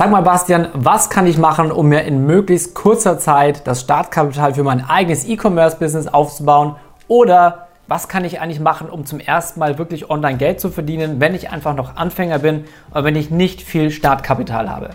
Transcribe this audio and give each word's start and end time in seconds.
Sag 0.00 0.10
mal, 0.10 0.22
Bastian, 0.22 0.68
was 0.72 1.10
kann 1.10 1.26
ich 1.26 1.36
machen, 1.36 1.70
um 1.70 1.90
mir 1.90 2.04
in 2.04 2.24
möglichst 2.24 2.74
kurzer 2.74 3.18
Zeit 3.18 3.66
das 3.66 3.82
Startkapital 3.82 4.54
für 4.54 4.62
mein 4.62 4.82
eigenes 4.82 5.28
E-Commerce-Business 5.28 6.06
aufzubauen? 6.06 6.76
Oder 7.06 7.68
was 7.86 8.08
kann 8.08 8.24
ich 8.24 8.40
eigentlich 8.40 8.60
machen, 8.60 8.88
um 8.88 9.04
zum 9.04 9.20
ersten 9.20 9.60
Mal 9.60 9.76
wirklich 9.76 10.08
online 10.08 10.38
Geld 10.38 10.58
zu 10.58 10.70
verdienen, 10.70 11.20
wenn 11.20 11.34
ich 11.34 11.50
einfach 11.50 11.74
noch 11.76 11.96
Anfänger 11.96 12.38
bin 12.38 12.64
oder 12.92 13.04
wenn 13.04 13.14
ich 13.14 13.30
nicht 13.30 13.60
viel 13.60 13.90
Startkapital 13.90 14.70
habe? 14.70 14.88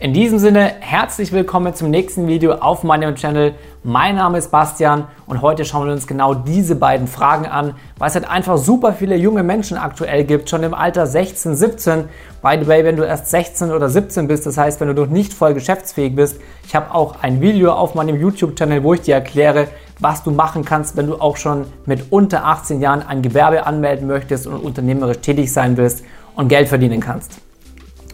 In 0.00 0.14
diesem 0.14 0.38
Sinne, 0.38 0.76
herzlich 0.80 1.30
willkommen 1.30 1.74
zum 1.74 1.90
nächsten 1.90 2.26
Video 2.26 2.54
auf 2.54 2.84
meinem 2.84 3.16
Channel. 3.16 3.52
Mein 3.84 4.14
Name 4.14 4.38
ist 4.38 4.50
Bastian 4.50 5.06
und 5.26 5.42
heute 5.42 5.66
schauen 5.66 5.88
wir 5.88 5.92
uns 5.92 6.06
genau 6.06 6.32
diese 6.32 6.74
beiden 6.74 7.06
Fragen 7.06 7.44
an, 7.44 7.74
weil 7.98 8.08
es 8.08 8.14
halt 8.14 8.26
einfach 8.26 8.56
super 8.56 8.94
viele 8.94 9.14
junge 9.16 9.42
Menschen 9.42 9.76
aktuell 9.76 10.24
gibt, 10.24 10.48
schon 10.48 10.62
im 10.62 10.72
Alter 10.72 11.06
16, 11.06 11.54
17. 11.54 12.04
By 12.40 12.56
the 12.58 12.66
way, 12.66 12.82
wenn 12.82 12.96
du 12.96 13.02
erst 13.02 13.26
16 13.26 13.70
oder 13.72 13.90
17 13.90 14.26
bist, 14.26 14.46
das 14.46 14.56
heißt, 14.56 14.80
wenn 14.80 14.88
du 14.88 14.94
noch 14.94 15.10
nicht 15.10 15.34
voll 15.34 15.52
geschäftsfähig 15.52 16.16
bist, 16.16 16.40
ich 16.66 16.74
habe 16.74 16.94
auch 16.94 17.16
ein 17.20 17.42
Video 17.42 17.72
auf 17.72 17.94
meinem 17.94 18.18
YouTube-Channel, 18.18 18.82
wo 18.82 18.94
ich 18.94 19.02
dir 19.02 19.16
erkläre, 19.16 19.68
was 19.98 20.22
du 20.22 20.30
machen 20.30 20.64
kannst, 20.64 20.96
wenn 20.96 21.08
du 21.08 21.20
auch 21.20 21.36
schon 21.36 21.66
mit 21.84 22.10
unter 22.10 22.46
18 22.46 22.80
Jahren 22.80 23.02
ein 23.06 23.20
Gewerbe 23.20 23.66
anmelden 23.66 24.06
möchtest 24.06 24.46
und 24.46 24.60
unternehmerisch 24.60 25.18
tätig 25.18 25.52
sein 25.52 25.76
willst 25.76 26.06
und 26.36 26.48
Geld 26.48 26.68
verdienen 26.68 27.00
kannst. 27.00 27.42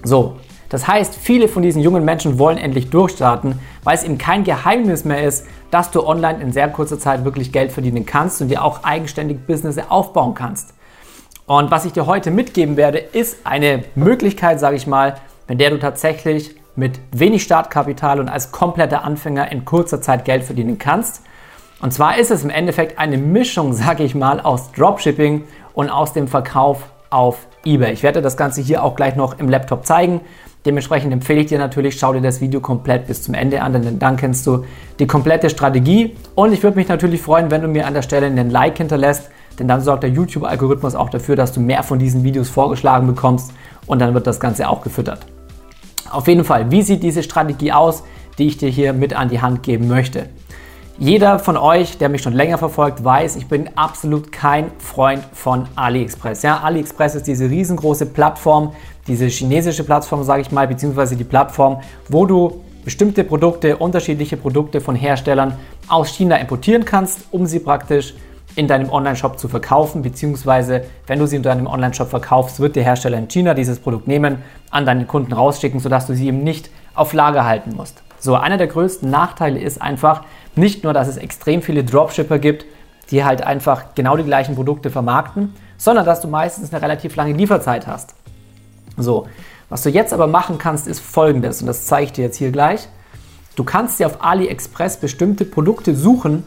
So, 0.03 0.35
das 0.69 0.89
heißt, 0.89 1.15
viele 1.15 1.49
von 1.49 1.63
diesen 1.63 1.83
jungen 1.83 2.05
Menschen 2.05 2.39
wollen 2.39 2.59
endlich 2.59 2.91
durchstarten, 2.91 3.59
weil 3.85 3.95
es 3.95 4.05
eben 4.05 4.19
kein 4.19 4.45
Geheimnis 4.45 5.05
mehr 5.05 5.23
ist, 5.23 5.47
dass 5.71 5.91
du 5.91 6.07
online 6.07 6.41
in 6.43 6.53
sehr 6.53 6.69
kurzer 6.69 6.99
Zeit 6.99 7.25
wirklich 7.25 7.53
Geld 7.53 7.73
verdienen 7.73 8.07
kannst 8.07 8.41
und 8.41 8.49
dir 8.49 8.65
auch 8.65 8.83
eigenständig 8.85 9.47
Business 9.47 9.79
aufbauen 9.89 10.35
kannst. 10.35 10.75
Und 11.47 11.71
was 11.71 11.85
ich 11.85 11.93
dir 11.93 12.07
heute 12.07 12.31
mitgeben 12.33 12.77
werde, 12.77 12.99
ist 12.99 13.39
eine 13.45 13.85
Möglichkeit, 13.95 14.59
sage 14.59 14.77
ich 14.77 14.87
mal, 14.87 15.17
mit 15.47 15.61
der 15.61 15.71
du 15.71 15.79
tatsächlich 15.79 16.57
mit 16.75 16.99
wenig 17.13 17.43
Startkapital 17.43 18.21
und 18.21 18.29
als 18.29 18.51
kompletter 18.53 19.05
Anfänger 19.05 19.51
in 19.51 19.65
kurzer 19.65 20.03
Zeit 20.03 20.25
Geld 20.25 20.43
verdienen 20.45 20.79
kannst. 20.79 21.23
Und 21.81 21.93
zwar 21.93 22.19
ist 22.19 22.31
es 22.31 22.43
im 22.43 22.51
Endeffekt 22.51 22.99
eine 22.99 23.17
Mischung, 23.17 23.73
sage 23.73 24.03
ich 24.03 24.15
mal, 24.15 24.41
aus 24.41 24.73
Dropshipping 24.73 25.45
und 25.73 25.91
aus 25.91 26.13
dem 26.13 26.27
Verkauf 26.27 26.83
auf 27.11 27.47
eBay. 27.67 27.93
Ich 27.93 28.03
werde 28.03 28.23
das 28.23 28.37
Ganze 28.37 28.63
hier 28.63 28.83
auch 28.83 28.95
gleich 28.95 29.17
noch 29.17 29.39
im 29.39 29.49
Laptop 29.49 29.85
zeigen. 29.85 30.21
Dementsprechend 30.65 31.13
empfehle 31.13 31.41
ich 31.41 31.47
dir 31.47 31.59
natürlich, 31.59 31.99
schau 31.99 32.13
dir 32.13 32.21
das 32.21 32.41
Video 32.41 32.61
komplett 32.61 33.07
bis 33.07 33.23
zum 33.23 33.35
Ende 33.35 33.63
an, 33.63 33.73
denn 33.73 33.99
dann 33.99 34.17
kennst 34.17 34.47
du 34.47 34.65
die 34.99 35.07
komplette 35.07 35.51
Strategie. 35.51 36.17
Und 36.35 36.53
ich 36.53 36.63
würde 36.63 36.77
mich 36.77 36.89
natürlich 36.89 37.23
freuen, 37.23 37.51
wenn 37.51 37.63
du 37.63 37.69
mir 37.69 37.87
an 37.87 37.95
der 37.95 38.03
Stelle 38.03 38.27
einen 38.27 38.51
Like 38.51 38.79
hinterlässt, 38.79 39.31
denn 39.59 39.69
dann 39.69 39.81
sorgt 39.81 40.03
der 40.03 40.11
YouTube-Algorithmus 40.11 40.95
auch 40.95 41.09
dafür, 41.09 41.37
dass 41.37 41.53
du 41.53 41.61
mehr 41.61 41.83
von 41.83 41.99
diesen 41.99 42.25
Videos 42.25 42.49
vorgeschlagen 42.49 43.07
bekommst 43.07 43.53
und 43.87 44.01
dann 44.01 44.15
wird 44.15 44.27
das 44.27 44.41
Ganze 44.41 44.69
auch 44.69 44.83
gefüttert. 44.83 45.21
Auf 46.11 46.29
jeden 46.29 46.45
Fall, 46.45 46.71
wie 46.71 46.83
sieht 46.83 47.03
diese 47.03 47.23
Strategie 47.23 47.73
aus, 47.73 48.03
die 48.39 48.47
ich 48.47 48.59
dir 48.59 48.69
hier 48.69 48.93
mit 48.93 49.15
an 49.15 49.29
die 49.29 49.41
Hand 49.41 49.63
geben 49.63 49.89
möchte? 49.89 50.29
Jeder 50.99 51.39
von 51.39 51.59
euch, 51.59 51.99
der 51.99 52.09
mich 52.09 52.23
schon 52.23 52.33
länger 52.33 52.57
verfolgt, 52.57 53.05
weiß, 53.05 53.37
ich 53.37 53.49
bin 53.49 53.69
absolut 53.77 54.33
kein 54.33 54.71
Freund 54.79 55.23
von 55.35 55.69
AliExpress. 55.77 56.41
Ja, 56.41 56.61
AliExpress 56.61 57.17
ist 57.17 57.27
diese 57.27 57.51
riesengroße 57.51 58.07
Plattform, 58.07 58.73
diese 59.07 59.27
chinesische 59.27 59.85
Plattform, 59.85 60.25
sage 60.25 60.41
ich 60.41 60.53
mal, 60.53 60.67
beziehungsweise 60.67 61.15
die 61.15 61.25
Plattform, 61.25 61.83
wo 62.09 62.25
du 62.25 62.65
bestimmte 62.83 63.25
Produkte, 63.25 63.77
unterschiedliche 63.77 64.39
Produkte 64.39 64.81
von 64.81 64.97
Herstellern 64.97 65.59
aus 65.87 66.09
China 66.09 66.37
importieren 66.37 66.87
kannst, 66.87 67.27
um 67.31 67.45
sie 67.45 67.59
praktisch 67.59 68.15
in 68.55 68.67
deinem 68.67 68.91
Online-Shop 68.91 69.39
zu 69.39 69.49
verkaufen, 69.49 70.01
beziehungsweise 70.01 70.85
wenn 71.07 71.19
du 71.19 71.27
sie 71.27 71.37
in 71.37 71.43
deinem 71.43 71.67
Online-Shop 71.67 72.09
verkaufst, 72.09 72.59
wird 72.59 72.75
der 72.75 72.85
Hersteller 72.85 73.19
in 73.19 73.29
China 73.29 73.53
dieses 73.53 73.81
Produkt 73.81 74.09
nehmen, 74.09 74.39
an 74.71 74.87
deinen 74.87 75.07
Kunden 75.07 75.35
rausschicken, 75.35 75.79
sodass 75.79 76.07
du 76.07 76.15
sie 76.15 76.29
eben 76.29 76.43
nicht 76.43 76.71
auf 76.95 77.13
Lager 77.13 77.45
halten 77.45 77.77
musst. 77.77 78.06
So, 78.19 78.35
einer 78.35 78.57
der 78.57 78.67
größten 78.67 79.11
Nachteile 79.11 79.61
ist 79.61 79.81
einfach 79.81 80.25
nicht 80.55 80.85
nur, 80.85 80.93
dass 80.93 81.09
es 81.09 81.17
extrem 81.17 81.63
viele 81.63 81.85
Dropshipper 81.85 82.39
gibt, 82.39 82.67
die 83.11 83.25
halt 83.25 83.43
einfach 83.43 83.95
genau 83.95 84.17
die 84.17 84.25
gleichen 84.25 84.55
Produkte 84.55 84.91
vermarkten, 84.91 85.55
sondern 85.77 86.05
dass 86.05 86.21
du 86.21 86.29
meistens 86.29 86.73
eine 86.73 86.83
relativ 86.83 87.17
lange 87.17 87.35
Lieferzeit 87.35 87.87
hast. 87.87 88.15
So, 88.97 89.27
was 89.69 89.83
du 89.83 89.91
jetzt 89.91 90.13
aber 90.13 90.27
machen 90.27 90.59
kannst, 90.59 90.87
ist 90.87 91.01
folgendes, 91.01 91.61
und 91.61 91.67
das 91.67 91.87
zeige 91.87 92.07
ich 92.07 92.13
dir 92.13 92.25
jetzt 92.25 92.37
hier 92.37 92.51
gleich. 92.51 92.89
Du 93.57 93.65
kannst 93.65 93.99
dir 93.99 94.07
auf 94.07 94.25
AliExpress 94.25 94.99
bestimmte 94.99 95.45
Produkte 95.45 95.95
suchen, 95.95 96.45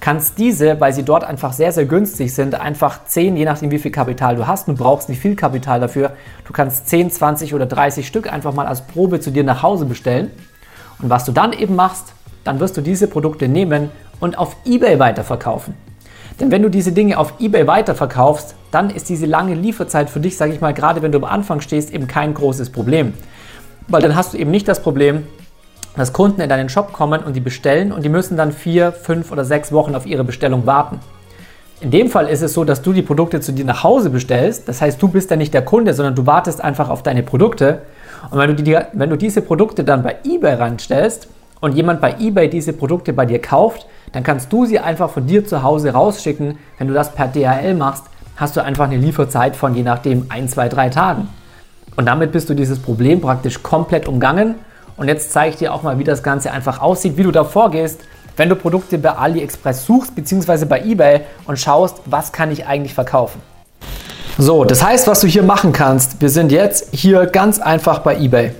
kannst 0.00 0.38
diese, 0.38 0.80
weil 0.80 0.92
sie 0.92 1.04
dort 1.04 1.24
einfach 1.24 1.52
sehr, 1.52 1.72
sehr 1.72 1.86
günstig 1.86 2.34
sind, 2.34 2.54
einfach 2.54 3.04
10, 3.04 3.36
je 3.36 3.44
nachdem 3.44 3.70
wie 3.70 3.78
viel 3.78 3.90
Kapital 3.90 4.36
du 4.36 4.46
hast, 4.46 4.68
du 4.68 4.74
brauchst 4.74 5.08
nicht 5.08 5.20
viel 5.20 5.36
Kapital 5.36 5.80
dafür, 5.80 6.12
du 6.44 6.52
kannst 6.52 6.88
10, 6.88 7.10
20 7.10 7.54
oder 7.54 7.66
30 7.66 8.06
Stück 8.06 8.32
einfach 8.32 8.52
mal 8.52 8.66
als 8.66 8.86
Probe 8.86 9.20
zu 9.20 9.30
dir 9.30 9.44
nach 9.44 9.62
Hause 9.62 9.84
bestellen. 9.84 10.30
Und 11.00 11.10
was 11.10 11.24
du 11.24 11.32
dann 11.32 11.52
eben 11.52 11.76
machst, 11.76 12.12
dann 12.44 12.60
wirst 12.60 12.76
du 12.76 12.80
diese 12.80 13.06
Produkte 13.08 13.48
nehmen 13.48 13.90
und 14.20 14.38
auf 14.38 14.56
eBay 14.64 14.98
weiterverkaufen. 14.98 15.74
Denn 16.40 16.50
wenn 16.50 16.62
du 16.62 16.68
diese 16.68 16.92
Dinge 16.92 17.18
auf 17.18 17.34
eBay 17.40 17.66
weiterverkaufst, 17.66 18.54
dann 18.70 18.90
ist 18.90 19.08
diese 19.08 19.26
lange 19.26 19.54
Lieferzeit 19.54 20.10
für 20.10 20.20
dich, 20.20 20.36
sage 20.36 20.52
ich 20.52 20.60
mal, 20.60 20.74
gerade 20.74 21.02
wenn 21.02 21.12
du 21.12 21.18
am 21.18 21.24
Anfang 21.24 21.60
stehst, 21.60 21.92
eben 21.92 22.06
kein 22.06 22.34
großes 22.34 22.70
Problem. 22.70 23.14
Weil 23.88 24.02
dann 24.02 24.14
hast 24.14 24.34
du 24.34 24.38
eben 24.38 24.50
nicht 24.50 24.68
das 24.68 24.82
Problem, 24.82 25.24
dass 25.96 26.12
Kunden 26.12 26.42
in 26.42 26.48
deinen 26.48 26.68
Shop 26.68 26.92
kommen 26.92 27.22
und 27.22 27.34
die 27.34 27.40
bestellen 27.40 27.90
und 27.90 28.04
die 28.04 28.10
müssen 28.10 28.36
dann 28.36 28.52
vier, 28.52 28.92
fünf 28.92 29.32
oder 29.32 29.44
sechs 29.44 29.72
Wochen 29.72 29.94
auf 29.94 30.04
ihre 30.04 30.24
Bestellung 30.24 30.66
warten. 30.66 31.00
In 31.80 31.90
dem 31.90 32.08
Fall 32.08 32.28
ist 32.28 32.42
es 32.42 32.54
so, 32.54 32.64
dass 32.64 32.82
du 32.82 32.92
die 32.92 33.02
Produkte 33.02 33.40
zu 33.40 33.52
dir 33.52 33.64
nach 33.64 33.82
Hause 33.82 34.10
bestellst. 34.10 34.68
Das 34.68 34.80
heißt, 34.80 35.00
du 35.00 35.08
bist 35.08 35.30
ja 35.30 35.36
nicht 35.36 35.52
der 35.52 35.62
Kunde, 35.62 35.94
sondern 35.94 36.14
du 36.14 36.26
wartest 36.26 36.62
einfach 36.62 36.88
auf 36.88 37.02
deine 37.02 37.22
Produkte. 37.22 37.82
Und 38.30 38.38
wenn 38.38 38.56
du, 38.56 38.62
die, 38.62 38.78
wenn 38.92 39.10
du 39.10 39.16
diese 39.16 39.42
Produkte 39.42 39.84
dann 39.84 40.02
bei 40.02 40.16
eBay 40.24 40.54
ranstellst 40.54 41.28
und 41.60 41.72
jemand 41.74 42.00
bei 42.00 42.16
eBay 42.18 42.48
diese 42.48 42.72
Produkte 42.72 43.12
bei 43.12 43.26
dir 43.26 43.40
kauft, 43.40 43.86
dann 44.12 44.22
kannst 44.22 44.52
du 44.52 44.66
sie 44.66 44.78
einfach 44.78 45.10
von 45.10 45.26
dir 45.26 45.46
zu 45.46 45.62
Hause 45.62 45.92
rausschicken. 45.92 46.58
Wenn 46.78 46.88
du 46.88 46.94
das 46.94 47.12
per 47.12 47.28
DHL 47.28 47.74
machst, 47.74 48.04
hast 48.36 48.56
du 48.56 48.62
einfach 48.62 48.84
eine 48.84 48.96
Lieferzeit 48.96 49.56
von 49.56 49.74
je 49.74 49.82
nachdem 49.82 50.26
1, 50.28 50.52
2, 50.52 50.68
3 50.68 50.88
Tagen. 50.90 51.28
Und 51.96 52.06
damit 52.06 52.32
bist 52.32 52.50
du 52.50 52.54
dieses 52.54 52.78
Problem 52.78 53.20
praktisch 53.20 53.62
komplett 53.62 54.06
umgangen. 54.06 54.56
Und 54.96 55.08
jetzt 55.08 55.32
zeige 55.32 55.50
ich 55.50 55.56
dir 55.56 55.72
auch 55.72 55.82
mal, 55.82 55.98
wie 55.98 56.04
das 56.04 56.22
Ganze 56.22 56.52
einfach 56.52 56.80
aussieht, 56.80 57.16
wie 57.16 57.22
du 57.22 57.30
da 57.30 57.44
vorgehst, 57.44 58.00
wenn 58.36 58.48
du 58.48 58.56
Produkte 58.56 58.98
bei 58.98 59.12
AliExpress 59.12 59.86
suchst, 59.86 60.14
beziehungsweise 60.14 60.66
bei 60.66 60.82
eBay 60.82 61.20
und 61.46 61.58
schaust, 61.58 62.02
was 62.06 62.32
kann 62.32 62.50
ich 62.50 62.66
eigentlich 62.66 62.92
verkaufen. 62.92 63.40
So, 64.38 64.64
das 64.64 64.84
heißt, 64.84 65.06
was 65.06 65.20
du 65.20 65.26
hier 65.26 65.42
machen 65.42 65.72
kannst, 65.72 66.20
wir 66.20 66.28
sind 66.28 66.52
jetzt 66.52 66.88
hier 66.92 67.24
ganz 67.24 67.58
einfach 67.58 68.00
bei 68.00 68.18
eBay. 68.18 68.52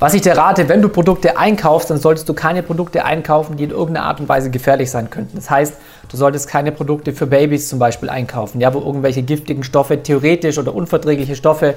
Was 0.00 0.12
ich 0.12 0.22
dir 0.22 0.36
rate, 0.36 0.68
wenn 0.68 0.82
du 0.82 0.88
Produkte 0.88 1.38
einkaufst, 1.38 1.88
dann 1.88 1.98
solltest 1.98 2.28
du 2.28 2.34
keine 2.34 2.64
Produkte 2.64 3.04
einkaufen, 3.04 3.56
die 3.56 3.62
in 3.62 3.70
irgendeiner 3.70 4.06
Art 4.06 4.18
und 4.18 4.28
Weise 4.28 4.50
gefährlich 4.50 4.90
sein 4.90 5.10
könnten. 5.10 5.36
Das 5.36 5.48
heißt, 5.48 5.74
du 6.08 6.16
solltest 6.16 6.48
keine 6.48 6.72
Produkte 6.72 7.12
für 7.12 7.28
Babys 7.28 7.68
zum 7.68 7.78
Beispiel 7.78 8.10
einkaufen, 8.10 8.60
ja, 8.60 8.74
wo 8.74 8.80
irgendwelche 8.80 9.22
giftigen 9.22 9.62
Stoffe, 9.62 10.02
theoretisch 10.02 10.58
oder 10.58 10.74
unverträgliche 10.74 11.36
Stoffe 11.36 11.74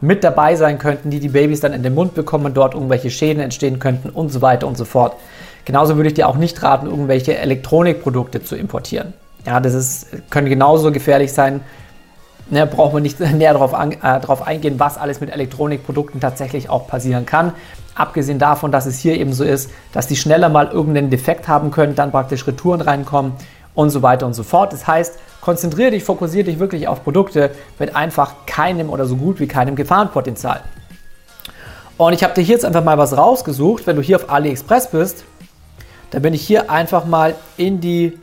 mit 0.00 0.24
dabei 0.24 0.56
sein 0.56 0.78
könnten, 0.78 1.10
die 1.10 1.20
die 1.20 1.28
Babys 1.28 1.60
dann 1.60 1.74
in 1.74 1.82
den 1.82 1.94
Mund 1.94 2.14
bekommen, 2.14 2.54
dort 2.54 2.72
irgendwelche 2.72 3.10
Schäden 3.10 3.42
entstehen 3.42 3.80
könnten 3.80 4.08
und 4.08 4.30
so 4.30 4.40
weiter 4.40 4.66
und 4.66 4.78
so 4.78 4.86
fort. 4.86 5.14
Genauso 5.66 5.96
würde 5.96 6.08
ich 6.08 6.14
dir 6.14 6.26
auch 6.26 6.36
nicht 6.36 6.62
raten, 6.62 6.86
irgendwelche 6.86 7.36
Elektronikprodukte 7.36 8.42
zu 8.42 8.56
importieren. 8.56 9.12
Ja, 9.44 9.60
das 9.60 9.74
ist, 9.74 10.06
können 10.30 10.48
genauso 10.48 10.90
gefährlich 10.90 11.34
sein 11.34 11.60
ne, 12.50 12.66
braucht 12.66 12.92
man 12.92 13.02
nicht 13.02 13.20
näher 13.34 13.52
darauf, 13.52 13.72
äh, 13.72 13.96
darauf 14.00 14.46
eingehen, 14.46 14.78
was 14.78 14.98
alles 14.98 15.20
mit 15.20 15.30
Elektronikprodukten 15.30 16.20
tatsächlich 16.20 16.70
auch 16.70 16.86
passieren 16.86 17.26
kann. 17.26 17.52
Abgesehen 17.94 18.38
davon, 18.38 18.70
dass 18.70 18.86
es 18.86 18.98
hier 18.98 19.18
eben 19.18 19.32
so 19.32 19.44
ist, 19.44 19.70
dass 19.92 20.06
die 20.06 20.16
schneller 20.16 20.48
mal 20.48 20.68
irgendeinen 20.68 21.10
Defekt 21.10 21.48
haben 21.48 21.70
können, 21.70 21.94
dann 21.94 22.12
praktisch 22.12 22.46
Retouren 22.46 22.80
reinkommen 22.80 23.32
und 23.74 23.90
so 23.90 24.02
weiter 24.02 24.26
und 24.26 24.34
so 24.34 24.42
fort. 24.42 24.72
Das 24.72 24.86
heißt, 24.86 25.18
konzentriere 25.40 25.90
dich, 25.90 26.04
fokussiere 26.04 26.44
dich 26.44 26.58
wirklich 26.58 26.88
auf 26.88 27.02
Produkte 27.02 27.50
mit 27.78 27.96
einfach 27.96 28.34
keinem 28.46 28.90
oder 28.90 29.06
so 29.06 29.16
gut 29.16 29.40
wie 29.40 29.48
keinem 29.48 29.76
Gefahrenpotenzial. 29.76 30.60
Und 31.96 32.12
ich 32.12 32.22
habe 32.22 32.34
dir 32.34 32.42
hier 32.42 32.54
jetzt 32.54 32.64
einfach 32.64 32.84
mal 32.84 32.98
was 32.98 33.16
rausgesucht. 33.16 33.86
Wenn 33.86 33.96
du 33.96 34.02
hier 34.02 34.16
auf 34.16 34.30
AliExpress 34.30 34.90
bist, 34.90 35.24
dann 36.10 36.22
bin 36.22 36.32
ich 36.32 36.46
hier 36.46 36.70
einfach 36.70 37.04
mal 37.04 37.34
in 37.56 37.80
die 37.80 38.16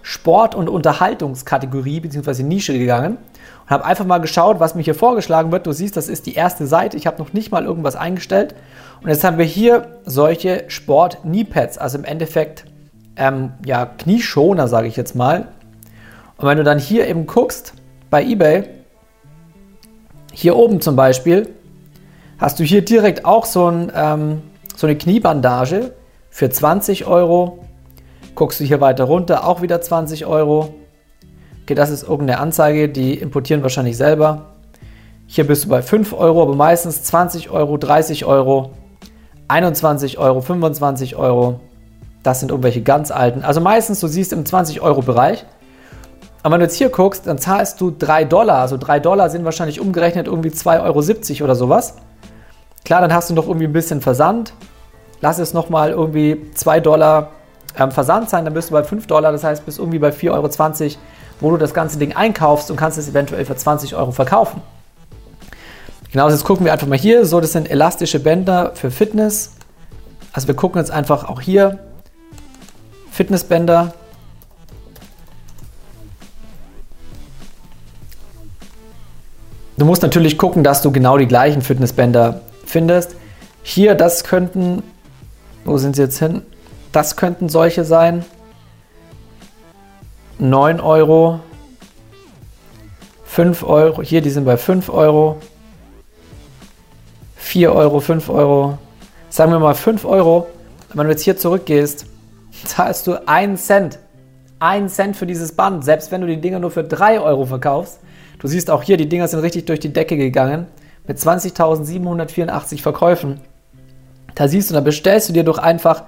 Sport- 0.00 0.54
und 0.54 0.68
Unterhaltungskategorie 0.68 2.00
bzw. 2.00 2.42
Nische 2.42 2.76
gegangen 2.76 3.18
und 3.64 3.70
habe 3.70 3.84
einfach 3.84 4.04
mal 4.04 4.18
geschaut, 4.18 4.60
was 4.60 4.74
mir 4.74 4.82
hier 4.82 4.94
vorgeschlagen 4.94 5.52
wird. 5.52 5.66
Du 5.66 5.72
siehst, 5.72 5.96
das 5.96 6.08
ist 6.08 6.26
die 6.26 6.34
erste 6.34 6.66
Seite. 6.66 6.96
Ich 6.96 7.06
habe 7.06 7.18
noch 7.18 7.32
nicht 7.32 7.50
mal 7.50 7.64
irgendwas 7.64 7.96
eingestellt. 7.96 8.54
Und 9.02 9.08
jetzt 9.08 9.24
haben 9.24 9.38
wir 9.38 9.44
hier 9.44 10.00
solche 10.04 10.64
Sport-Kniepads, 10.68 11.78
also 11.78 11.98
im 11.98 12.04
Endeffekt 12.04 12.64
ähm, 13.16 13.52
ja, 13.64 13.86
Knieschoner, 13.86 14.68
sage 14.68 14.88
ich 14.88 14.96
jetzt 14.96 15.14
mal. 15.14 15.48
Und 16.36 16.48
wenn 16.48 16.58
du 16.58 16.64
dann 16.64 16.78
hier 16.78 17.06
eben 17.08 17.26
guckst 17.26 17.74
bei 18.10 18.24
eBay, 18.24 18.64
hier 20.32 20.56
oben 20.56 20.80
zum 20.80 20.96
Beispiel, 20.96 21.50
hast 22.38 22.58
du 22.58 22.64
hier 22.64 22.84
direkt 22.84 23.24
auch 23.24 23.44
so, 23.44 23.68
ein, 23.68 23.92
ähm, 23.94 24.42
so 24.76 24.86
eine 24.86 24.96
Kniebandage 24.96 25.92
für 26.30 26.48
20 26.48 27.06
Euro 27.06 27.62
Guckst 28.34 28.60
du 28.60 28.64
hier 28.64 28.80
weiter 28.80 29.04
runter, 29.04 29.46
auch 29.46 29.60
wieder 29.60 29.80
20 29.80 30.26
Euro. 30.26 30.74
Okay, 31.62 31.74
das 31.74 31.90
ist 31.90 32.02
irgendeine 32.02 32.40
Anzeige, 32.40 32.88
die 32.88 33.14
importieren 33.14 33.62
wahrscheinlich 33.62 33.96
selber. 33.96 34.46
Hier 35.26 35.46
bist 35.46 35.64
du 35.64 35.68
bei 35.68 35.80
5 35.80 36.12
Euro, 36.12 36.42
aber 36.42 36.56
meistens 36.56 37.04
20 37.04 37.50
Euro, 37.50 37.78
30 37.78 38.24
Euro, 38.24 38.72
21 39.48 40.18
Euro, 40.18 40.40
25 40.40 41.16
Euro. 41.16 41.60
Das 42.22 42.40
sind 42.40 42.50
irgendwelche 42.50 42.82
ganz 42.82 43.10
alten. 43.10 43.42
Also 43.42 43.60
meistens, 43.60 44.00
du 44.00 44.08
siehst 44.08 44.32
im 44.32 44.44
20 44.44 44.80
Euro 44.80 45.02
Bereich. 45.02 45.44
Aber 46.42 46.54
wenn 46.54 46.60
du 46.60 46.66
jetzt 46.66 46.76
hier 46.76 46.88
guckst, 46.88 47.26
dann 47.26 47.38
zahlst 47.38 47.80
du 47.80 47.92
3 47.96 48.24
Dollar. 48.24 48.58
Also 48.58 48.76
3 48.76 48.98
Dollar 49.00 49.30
sind 49.30 49.44
wahrscheinlich 49.44 49.80
umgerechnet 49.80 50.26
irgendwie 50.26 50.50
2,70 50.50 51.34
Euro 51.34 51.44
oder 51.44 51.54
sowas. 51.54 51.94
Klar, 52.84 53.00
dann 53.00 53.14
hast 53.14 53.30
du 53.30 53.34
noch 53.34 53.46
irgendwie 53.46 53.66
ein 53.66 53.72
bisschen 53.72 54.00
Versand. 54.00 54.52
Lass 55.20 55.38
es 55.38 55.54
nochmal 55.54 55.90
irgendwie 55.90 56.50
2 56.54 56.80
Dollar 56.80 57.30
ähm, 57.78 57.90
Versand 57.90 58.30
sein, 58.30 58.44
dann 58.44 58.54
bist 58.54 58.70
du 58.70 58.72
bei 58.72 58.84
5 58.84 59.06
Dollar, 59.06 59.32
das 59.32 59.44
heißt, 59.44 59.64
bist 59.64 59.78
irgendwie 59.78 59.98
bei 59.98 60.10
4,20 60.10 60.30
Euro, 60.30 60.96
wo 61.40 61.50
du 61.50 61.56
das 61.56 61.74
ganze 61.74 61.98
Ding 61.98 62.14
einkaufst 62.14 62.70
und 62.70 62.76
kannst 62.76 62.98
es 62.98 63.08
eventuell 63.08 63.44
für 63.44 63.56
20 63.56 63.94
Euro 63.96 64.12
verkaufen. 64.12 64.62
Genau, 66.12 66.28
jetzt 66.28 66.44
gucken 66.44 66.66
wir 66.66 66.72
einfach 66.74 66.86
mal 66.86 66.98
hier. 66.98 67.24
So, 67.24 67.40
das 67.40 67.52
sind 67.52 67.70
elastische 67.70 68.20
Bänder 68.20 68.72
für 68.74 68.90
Fitness. 68.90 69.52
Also 70.32 70.46
wir 70.46 70.54
gucken 70.54 70.78
jetzt 70.78 70.90
einfach 70.90 71.28
auch 71.28 71.40
hier. 71.40 71.78
Fitnessbänder. 73.10 73.94
Du 79.78 79.86
musst 79.86 80.02
natürlich 80.02 80.36
gucken, 80.36 80.62
dass 80.62 80.82
du 80.82 80.92
genau 80.92 81.16
die 81.16 81.26
gleichen 81.26 81.62
Fitnessbänder 81.62 82.42
findest. 82.66 83.16
Hier, 83.62 83.94
das 83.94 84.24
könnten, 84.24 84.82
wo 85.64 85.78
sind 85.78 85.96
sie 85.96 86.02
jetzt 86.02 86.18
hin? 86.18 86.42
Das 86.92 87.16
könnten 87.16 87.48
solche 87.48 87.84
sein. 87.84 88.24
9 90.38 90.80
Euro. 90.80 91.40
5 93.24 93.62
Euro. 93.62 94.02
Hier, 94.02 94.20
die 94.20 94.30
sind 94.30 94.44
bei 94.44 94.58
5 94.58 94.90
Euro. 94.90 95.38
4 97.36 97.72
Euro, 97.72 98.00
5 98.00 98.28
Euro. 98.28 98.78
Sagen 99.30 99.52
wir 99.52 99.58
mal 99.58 99.74
5 99.74 100.04
Euro. 100.04 100.48
Wenn 100.92 101.06
du 101.06 101.12
jetzt 101.12 101.22
hier 101.22 101.38
zurückgehst, 101.38 102.04
zahlst 102.66 103.06
du 103.06 103.26
1 103.26 103.66
Cent. 103.66 103.98
1 104.58 104.94
Cent 104.94 105.16
für 105.16 105.26
dieses 105.26 105.52
Band. 105.52 105.84
Selbst 105.84 106.12
wenn 106.12 106.20
du 106.20 106.26
die 106.26 106.40
Dinger 106.40 106.58
nur 106.58 106.70
für 106.70 106.84
3 106.84 107.20
Euro 107.20 107.46
verkaufst. 107.46 108.00
Du 108.38 108.48
siehst 108.48 108.70
auch 108.70 108.82
hier, 108.82 108.98
die 108.98 109.08
Dinger 109.08 109.28
sind 109.28 109.40
richtig 109.40 109.64
durch 109.64 109.80
die 109.80 109.92
Decke 109.92 110.16
gegangen. 110.16 110.66
Mit 111.06 111.18
20.784 111.18 112.82
Verkäufen. 112.82 113.40
Da 114.34 114.46
siehst 114.48 114.70
du, 114.70 114.74
da 114.74 114.80
bestellst 114.80 115.28
du 115.28 115.32
dir 115.32 115.44
doch 115.44 115.58
einfach 115.58 116.04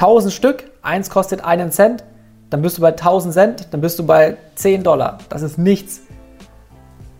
1000 0.00 0.32
Stück, 0.32 0.64
eins 0.80 1.10
kostet 1.10 1.44
einen 1.44 1.70
Cent, 1.70 2.04
dann 2.48 2.62
bist 2.62 2.78
du 2.78 2.80
bei 2.80 2.88
1000 2.88 3.34
Cent, 3.34 3.68
dann 3.70 3.82
bist 3.82 3.98
du 3.98 4.06
bei 4.06 4.38
10 4.54 4.82
Dollar. 4.82 5.18
Das 5.28 5.42
ist 5.42 5.58
nichts. 5.58 6.00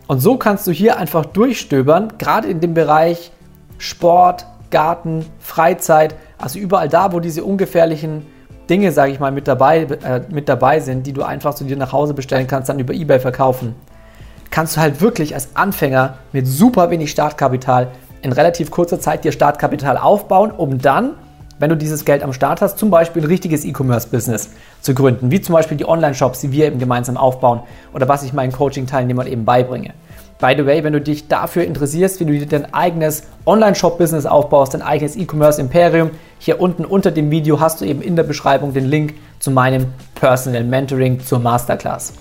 Und 0.06 0.20
so 0.20 0.38
kannst 0.38 0.66
du 0.66 0.72
hier 0.72 0.96
einfach 0.96 1.26
durchstöbern, 1.26 2.14
gerade 2.16 2.48
in 2.48 2.60
dem 2.60 2.72
Bereich 2.72 3.32
Sport, 3.76 4.46
Garten, 4.70 5.26
Freizeit, 5.40 6.14
also 6.38 6.58
überall 6.58 6.88
da, 6.88 7.12
wo 7.12 7.20
diese 7.20 7.44
ungefährlichen 7.44 8.26
Dinge, 8.70 8.92
sage 8.92 9.12
ich 9.12 9.20
mal, 9.20 9.30
mit 9.30 9.46
dabei, 9.46 9.82
äh, 9.82 10.22
mit 10.30 10.48
dabei 10.48 10.80
sind, 10.80 11.06
die 11.06 11.12
du 11.12 11.22
einfach 11.22 11.54
zu 11.54 11.64
dir 11.64 11.76
nach 11.76 11.92
Hause 11.92 12.14
bestellen 12.14 12.46
kannst, 12.46 12.70
dann 12.70 12.78
über 12.78 12.94
eBay 12.94 13.20
verkaufen, 13.20 13.74
kannst 14.50 14.76
du 14.76 14.80
halt 14.80 15.02
wirklich 15.02 15.34
als 15.34 15.54
Anfänger 15.54 16.14
mit 16.32 16.46
super 16.46 16.90
wenig 16.90 17.10
Startkapital 17.10 17.88
in 18.22 18.32
relativ 18.32 18.70
kurzer 18.70 19.00
Zeit 19.00 19.24
dir 19.24 19.32
Startkapital 19.32 19.98
aufbauen, 19.98 20.50
um 20.50 20.78
dann 20.78 21.14
wenn 21.60 21.68
du 21.68 21.76
dieses 21.76 22.04
Geld 22.06 22.22
am 22.22 22.32
Start 22.32 22.62
hast, 22.62 22.78
zum 22.78 22.90
Beispiel 22.90 23.22
ein 23.22 23.28
richtiges 23.28 23.64
E-Commerce-Business 23.64 24.48
zu 24.80 24.94
gründen, 24.94 25.30
wie 25.30 25.42
zum 25.42 25.52
Beispiel 25.52 25.76
die 25.76 25.86
Online-Shops, 25.86 26.40
die 26.40 26.52
wir 26.52 26.66
eben 26.66 26.78
gemeinsam 26.78 27.18
aufbauen 27.18 27.60
oder 27.92 28.08
was 28.08 28.22
ich 28.22 28.32
meinen 28.32 28.50
Coaching-Teilnehmern 28.50 29.26
eben 29.26 29.44
beibringe. 29.44 29.92
By 30.40 30.54
the 30.56 30.64
way, 30.64 30.82
wenn 30.82 30.94
du 30.94 31.02
dich 31.02 31.28
dafür 31.28 31.64
interessierst, 31.64 32.18
wie 32.18 32.24
du 32.24 32.32
dir 32.32 32.46
dein 32.46 32.72
eigenes 32.72 33.24
Online-Shop-Business 33.44 34.24
aufbaust, 34.24 34.72
dein 34.72 34.80
eigenes 34.80 35.16
E-Commerce-Imperium, 35.16 36.12
hier 36.38 36.62
unten 36.62 36.86
unter 36.86 37.10
dem 37.10 37.30
Video 37.30 37.60
hast 37.60 37.82
du 37.82 37.84
eben 37.84 38.00
in 38.00 38.16
der 38.16 38.22
Beschreibung 38.22 38.72
den 38.72 38.86
Link 38.86 39.14
zu 39.38 39.50
meinem 39.50 39.88
Personal 40.14 40.64
Mentoring 40.64 41.20
zur 41.20 41.40
Masterclass. 41.40 42.14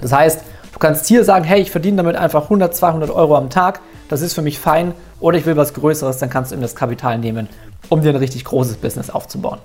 Das 0.00 0.10
heißt, 0.10 0.40
du 0.72 0.78
kannst 0.78 1.06
hier 1.06 1.22
sagen, 1.22 1.44
hey, 1.44 1.60
ich 1.60 1.70
verdiene 1.70 1.98
damit 1.98 2.16
einfach 2.16 2.44
100, 2.44 2.74
200 2.74 3.10
Euro 3.10 3.36
am 3.36 3.50
Tag, 3.50 3.80
das 4.08 4.22
ist 4.22 4.32
für 4.32 4.42
mich 4.42 4.58
fein, 4.58 4.94
oder 5.20 5.36
ich 5.36 5.44
will 5.44 5.56
was 5.56 5.74
Größeres, 5.74 6.16
dann 6.16 6.30
kannst 6.30 6.50
du 6.50 6.54
eben 6.54 6.62
das 6.62 6.74
Kapital 6.74 7.18
nehmen 7.18 7.48
um 7.88 8.00
dir 8.00 8.10
ein 8.10 8.16
richtig 8.16 8.44
großes 8.44 8.76
Business 8.76 9.10
aufzubauen. 9.10 9.58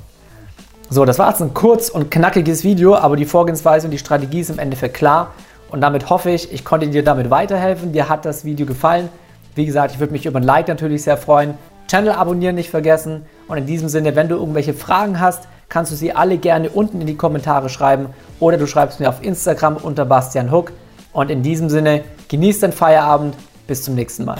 So, 0.89 1.06
das 1.06 1.19
war 1.19 1.30
jetzt 1.30 1.42
ein 1.42 1.54
kurz 1.54 1.89
und 1.89 2.10
knackiges 2.10 2.63
Video, 2.63 2.95
aber 2.95 3.16
die 3.16 3.25
Vorgehensweise 3.25 3.86
und 3.86 3.92
die 3.92 4.00
Strategie 4.00 4.39
ist 4.39 4.50
im 4.50 4.57
Endeffekt 4.57 4.95
klar. 4.95 5.33
Und 5.69 5.81
damit 5.81 6.10
hoffe 6.10 6.31
ich, 6.31 6.51
ich 6.51 6.66
konnte 6.66 6.88
dir 6.88 7.04
damit 7.04 7.30
weiterhelfen. 7.30 7.92
Dir 7.92 8.10
hat 8.10 8.25
das 8.25 8.44
Video 8.44 8.66
gefallen. 8.66 9.10
Wie 9.54 9.66
gesagt, 9.66 9.94
ich 9.94 10.00
würde 10.00 10.13
mich 10.13 10.25
über 10.25 10.39
ein 10.39 10.44
Like 10.44 10.68
natürlich 10.68 11.04
sehr 11.04 11.18
freuen. 11.18 11.54
Channel 11.88 12.13
abonnieren 12.13 12.56
nicht 12.56 12.71
vergessen. 12.71 13.25
Und 13.48 13.57
in 13.57 13.66
diesem 13.68 13.88
Sinne, 13.88 14.16
wenn 14.16 14.30
du 14.30 14.36
irgendwelche 14.36 14.74
Fragen 14.74 15.19
hast, 15.19 15.44
kannst 15.69 15.92
du 15.92 15.95
sie 15.95 16.13
alle 16.13 16.38
gerne 16.38 16.69
unten 16.69 17.01
in 17.01 17.07
die 17.07 17.15
Kommentare 17.15 17.69
schreiben 17.69 18.07
oder 18.39 18.57
du 18.57 18.65
schreibst 18.65 19.00
mir 19.00 19.10
auf 19.10 19.24
Instagram 19.24 19.77
unter 19.77 20.06
Bastian 20.06 20.51
Hook. 20.51 20.72
Und 21.13 21.30
in 21.30 21.44
diesem 21.44 21.69
Sinne, 21.69 22.04
genieß 22.30 22.62
deinen 22.62 22.74
Feierabend. 22.74 23.36
Bis 23.68 23.83
zum 23.83 23.94
nächsten 23.94 24.25
Mal. 24.25 24.38